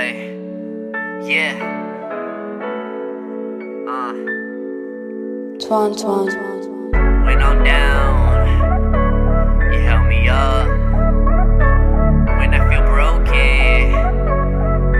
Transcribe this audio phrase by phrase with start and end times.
[0.00, 0.32] Hey,
[1.28, 1.52] yeah.
[3.86, 4.14] Uh,
[5.60, 6.26] Twan Twan.
[7.26, 8.46] when I'm down,
[9.70, 10.68] you help me up.
[12.38, 13.92] When I feel broken,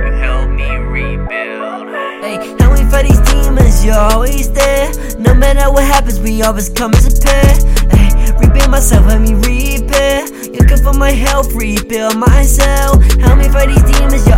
[0.04, 1.88] you help me rebuild.
[2.22, 4.92] Hey, and we fight these demons, you're always there.
[5.18, 7.54] No matter what happens, we always come as a pair.
[7.96, 10.26] Hey, rebuild myself, help me repair.
[10.44, 13.02] You good for my health, rebuild myself.
[13.14, 14.36] Help me fight these demons, you're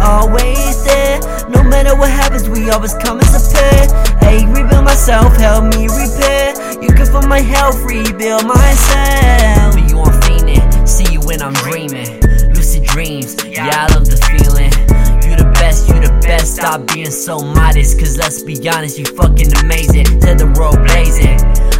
[2.72, 4.18] happens, we always come as a pair.
[4.20, 6.54] Hey, rebuild myself, help me repair.
[6.82, 9.74] You good for my health, rebuild myself.
[9.74, 10.88] For you, I'm fiending.
[10.88, 12.20] See you when I'm dreaming.
[12.54, 14.72] Lucid dreams, yeah, I love the feeling.
[15.24, 16.56] You the best, you the best.
[16.56, 20.06] Stop being so modest, cause let's be honest, you fucking amazing.
[20.20, 21.38] Set the world blazing.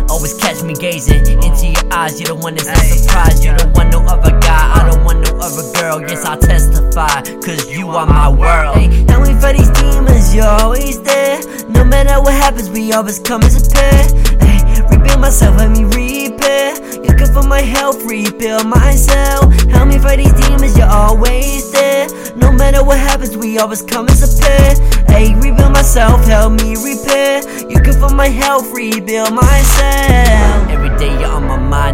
[0.09, 2.20] Always catch me gazing into your eyes.
[2.20, 3.45] You're the one that's not surprised.
[3.45, 4.65] You don't want no other guy.
[4.79, 6.01] I don't want no other girl.
[6.02, 8.77] Yes, I'll testify, cause you are my world.
[8.77, 11.39] Hey, and we fight these demons, you're always there.
[11.69, 14.03] No matter what happens, we always come as a pair.
[14.41, 14.58] Hey,
[14.91, 16.75] rebuild myself, let me repair.
[17.05, 19.55] You're good for my health, rebuild myself.
[19.70, 22.08] Help me fight these demons, you're always there.
[22.36, 24.75] No matter what happens, we always come as a pair.
[25.06, 27.42] Hey, rebuild myself, help me repair.
[27.70, 30.31] You're good for my health, rebuild myself.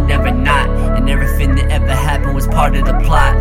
[0.07, 0.69] Never not.
[0.97, 3.35] And everything that ever happened was part of the plot.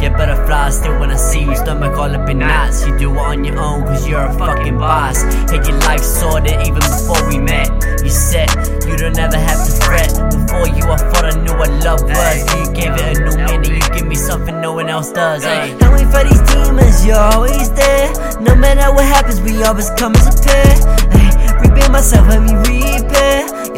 [0.00, 2.86] Get butterflies still when I see you, stomach all up in knots.
[2.86, 5.22] You do it on your own, cause you're a fucking boss.
[5.50, 7.68] Had your life sorted even before we met.
[8.02, 8.48] You said
[8.86, 10.08] you don't ever have to fret.
[10.30, 12.38] Before you, I thought I knew what love was.
[12.54, 15.44] You gave it a new meaning, you give me something no one else does.
[15.44, 18.12] Hey, we fight these demons, you're always there.
[18.40, 21.60] No matter what happens, we always come as a pair.
[21.60, 22.77] Rebuild myself, help me.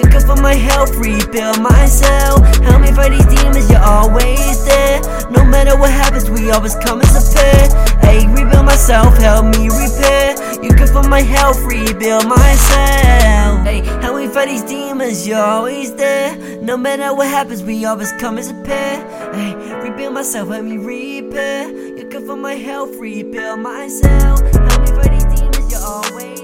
[0.00, 2.40] You're good for my health, rebuild myself.
[2.64, 5.00] Help me fight these demons, you're always there.
[5.30, 7.98] No matter what happens, we always come as a pair.
[8.00, 10.36] Hey, rebuild myself, help me repair.
[10.62, 13.66] You're good for my health, rebuild myself.
[13.66, 16.34] Hey, how we fight these demons, you're always there.
[16.62, 19.04] No matter what happens, we always come as a pair.
[19.34, 21.68] Hey, rebuild myself, help me repair.
[21.68, 24.40] You're good for my health, rebuild myself.
[24.40, 26.39] Help me fight these demons, you're always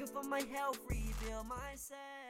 [0.00, 2.29] Good for my health, rebuild myself.